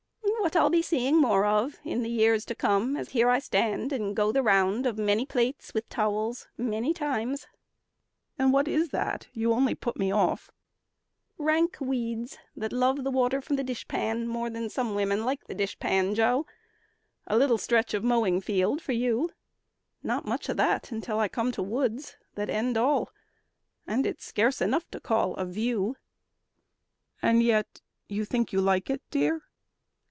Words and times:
"What 0.51 0.55
I'll 0.57 0.71
be 0.71 0.81
seeing 0.81 1.15
more 1.21 1.45
of 1.45 1.79
in 1.85 2.01
the 2.01 2.09
years 2.09 2.43
To 2.45 2.55
come 2.55 2.97
as 2.97 3.09
here 3.11 3.29
I 3.29 3.39
stand 3.39 3.93
and 3.93 4.13
go 4.13 4.33
the 4.33 4.43
round 4.43 4.85
Of 4.85 4.97
many 4.97 5.25
plates 5.25 5.73
with 5.73 5.87
towels 5.87 6.47
many 6.57 6.93
times." 6.93 7.47
"And 8.37 8.51
what 8.51 8.67
is 8.67 8.89
that? 8.89 9.27
You 9.31 9.53
only 9.53 9.75
put 9.75 9.95
me 9.97 10.11
off." 10.11 10.51
"Rank 11.37 11.77
weeds 11.79 12.37
that 12.57 12.73
love 12.73 13.05
the 13.05 13.11
water 13.11 13.39
from 13.39 13.55
the 13.55 13.63
dish 13.63 13.87
pan 13.87 14.27
More 14.27 14.49
than 14.49 14.67
some 14.69 14.93
women 14.93 15.23
like 15.23 15.45
the 15.45 15.55
dish 15.55 15.79
pan, 15.79 16.15
Joe; 16.15 16.45
A 17.27 17.37
little 17.37 17.59
stretch 17.59 17.93
of 17.93 18.03
mowing 18.03 18.41
field 18.41 18.81
for 18.81 18.91
you; 18.93 19.29
Not 20.03 20.25
much 20.25 20.49
of 20.49 20.57
that 20.57 20.91
until 20.91 21.17
I 21.17 21.29
come 21.29 21.51
to 21.53 21.63
woods 21.63 22.17
That 22.35 22.49
end 22.49 22.77
all. 22.77 23.11
And 23.87 24.05
it's 24.07 24.25
scarce 24.25 24.59
enough 24.59 24.89
to 24.91 24.99
call 24.99 25.33
A 25.35 25.45
view." 25.45 25.95
"And 27.21 27.41
yet 27.41 27.79
you 28.09 28.25
think 28.25 28.51
you 28.51 28.59
like 28.59 28.89
it, 28.89 29.01
dear?" 29.11 29.43